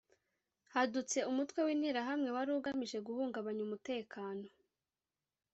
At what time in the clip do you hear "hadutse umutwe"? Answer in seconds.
0.73-1.59